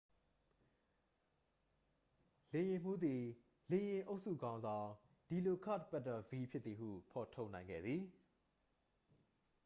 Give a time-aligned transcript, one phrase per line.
[2.53, 3.21] လေယာဉ်မှူးသည်
[3.71, 4.87] လေယာဉ်အုပ်စုခေါင်းဆောင်
[5.29, 8.03] ဒီလိုကာ့တ်ပက်တာဗီး ဖြစ်သည်ဟု ဖော်ထုတ်နိုင်ခဲ့သည်